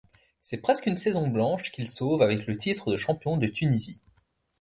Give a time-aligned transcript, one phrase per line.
[0.41, 3.99] C'est presque une saison blanche qu'il sauve avec le titre de champion de Tunisie.